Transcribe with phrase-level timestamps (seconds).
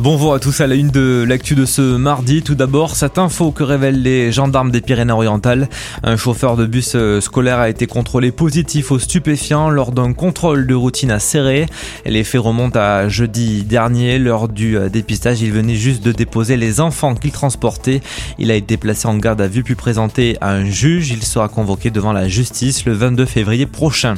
[0.00, 2.44] Bonjour à tous à la une de l'actu de ce mardi.
[2.44, 5.68] Tout d'abord, cette info que révèlent les gendarmes des Pyrénées-Orientales.
[6.04, 10.68] Un chauffeur de bus euh, scolaire a été contrôlé positif aux stupéfiants lors d'un contrôle
[10.68, 11.66] de routine à Serré.
[12.06, 14.20] Les faits remontent à jeudi dernier.
[14.20, 18.00] Lors du euh, dépistage, il venait juste de déposer les enfants qu'il transportait.
[18.38, 21.10] Il a été placé en garde à vue puis présenté à un juge.
[21.10, 24.14] Il sera convoqué devant la justice le 22 février prochain.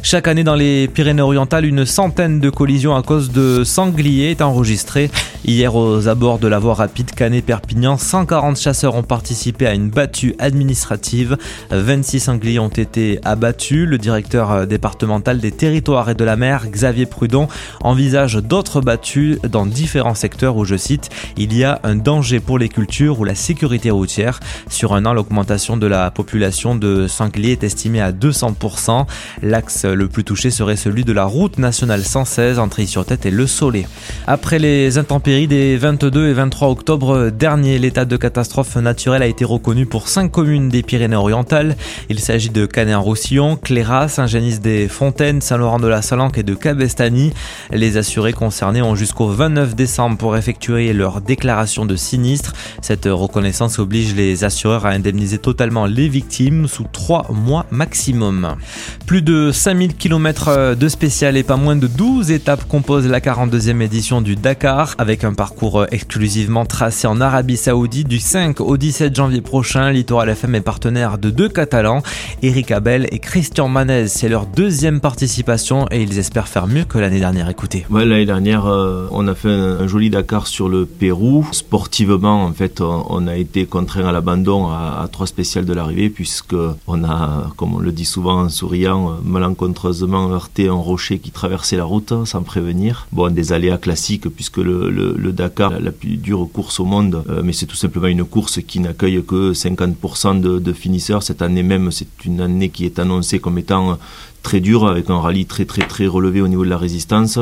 [0.00, 5.10] Chaque année dans les Pyrénées-Orientales, une centaine de collisions à cause de sangliers est enregistrée.
[5.44, 10.34] Hier, aux abords de la voie rapide Canet-Perpignan, 140 chasseurs ont participé à une battue
[10.38, 11.36] administrative.
[11.70, 13.86] 26 sangliers ont été abattus.
[13.86, 17.48] Le directeur départemental des territoires et de la mer, Xavier Prudon,
[17.82, 22.58] envisage d'autres battues dans différents secteurs où, je cite, il y a un danger pour
[22.58, 24.40] les cultures ou la sécurité routière.
[24.70, 29.06] Sur un an, l'augmentation de la population de sangliers est estimée à 200%.
[29.42, 33.46] L'axe le plus touché serait celui de la route nationale 116 entre sur-Tête et Le
[33.46, 33.86] Soleil.
[34.26, 39.44] Après les intempéries des 22 et 23 octobre dernier, l'état de catastrophe naturelle a été
[39.44, 41.76] reconnu pour cinq communes des Pyrénées-Orientales.
[42.08, 47.32] Il s'agit de Canet-en-Roussillon, Cléras, Saint-Genis-des-Fontaines, Saint-Laurent-de-la-Salanque et de Cabestany.
[47.72, 52.52] Les assurés concernés ont jusqu'au 29 décembre pour effectuer leur déclaration de sinistre.
[52.82, 58.56] Cette reconnaissance oblige les assureurs à indemniser totalement les victimes sous trois mois maximum.
[59.06, 63.20] Plus de 5000 5000 km de spécial et pas moins de 12 étapes composent la
[63.20, 68.76] 42e édition du Dakar, avec un parcours exclusivement tracé en Arabie Saoudite du 5 au
[68.76, 69.92] 17 janvier prochain.
[69.92, 72.02] Littoral FM est partenaire de deux Catalans,
[72.42, 74.08] Eric Abel et Christian Manez.
[74.08, 77.48] C'est leur deuxième participation et ils espèrent faire mieux que l'année dernière.
[77.48, 77.86] Écoutez.
[77.88, 81.46] L'année dernière, euh, on a fait un, joli Dakar sur le Pérou.
[81.52, 86.56] Sportivement, en fait, on, a été contraint à l'abandon à, trois spéciales de l'arrivée, puisque
[86.88, 91.30] on a, comme on le dit souvent en souriant, malencontreusement malencontreusement heurté un rocher qui
[91.30, 93.06] traversait la route sans prévenir.
[93.12, 97.42] Bon, des aléas classiques puisque le, Dakar, la, la plus dure course au monde, euh,
[97.44, 101.22] mais c'est tout simplement une course qui n'accueille que 50% de, de finisseurs.
[101.22, 103.98] Cette année même, c'est une année qui est annoncée comme étant
[104.48, 107.38] très dur avec un rallye très très très relevé au niveau de la résistance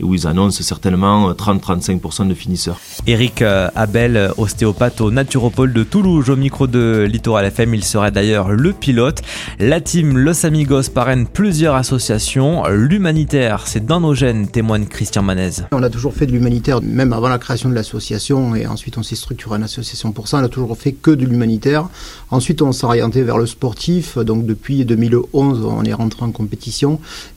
[0.00, 2.80] et où ils annoncent certainement 30-35% de finisseurs.
[3.06, 8.10] Eric euh, Abel, ostéopathe au Naturopole de Toulouse au micro de Littoral FM, il serait
[8.10, 9.22] d'ailleurs le pilote.
[9.60, 12.64] La team Los Amigos parraine plusieurs associations.
[12.68, 15.62] L'humanitaire, c'est dans nos gènes, témoigne Christian Manez.
[15.70, 19.04] On a toujours fait de l'humanitaire, même avant la création de l'association et ensuite on
[19.04, 20.38] s'est structuré en association pour ça.
[20.38, 21.88] On a toujours fait que de l'humanitaire.
[22.32, 24.18] Ensuite on s'est orienté vers le sportif.
[24.18, 26.32] Donc depuis 2011 on est rentré en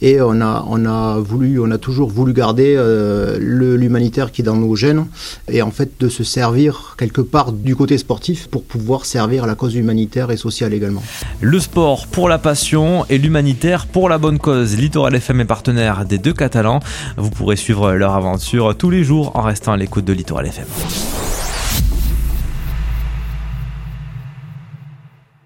[0.01, 4.45] et on a, on a voulu, on a toujours voulu garder euh, l'humanitaire qui est
[4.45, 5.05] dans nos gènes
[5.49, 9.55] et en fait de se servir quelque part du côté sportif pour pouvoir servir la
[9.55, 11.03] cause humanitaire et sociale également.
[11.39, 14.77] Le sport pour la passion et l'humanitaire pour la bonne cause.
[14.77, 16.79] Littoral FM est partenaire des deux Catalans.
[17.17, 20.66] Vous pourrez suivre leur aventure tous les jours en restant à l'écoute de Littoral FM.